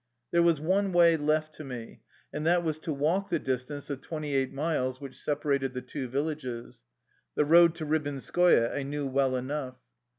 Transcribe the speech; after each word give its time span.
There 0.31 0.41
was 0.41 0.59
one 0.59 0.93
way 0.93 1.15
left 1.15 1.53
to 1.53 1.63
me, 1.63 2.01
and 2.33 2.43
that 2.47 2.63
was 2.63 2.79
to 2.79 2.91
walk 2.91 3.29
the 3.29 3.37
distance 3.37 3.87
of 3.91 4.01
twenty 4.01 4.33
eight 4.33 4.51
miles 4.51 4.99
which 4.99 5.15
separated 5.21 5.75
the 5.75 5.83
two 5.83 6.07
villages. 6.07 6.81
The 7.35 7.45
road 7.45 7.75
to 7.75 7.85
Ribinskoye 7.85 8.75
I 8.75 8.81
knew 8.81 9.05
well 9.05 9.35
enough. 9.35 9.75